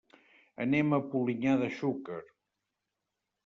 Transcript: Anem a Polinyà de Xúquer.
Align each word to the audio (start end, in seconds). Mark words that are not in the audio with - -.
Anem 0.65 0.95
a 0.97 1.01
Polinyà 1.11 1.55
de 1.61 1.69
Xúquer. 1.77 2.21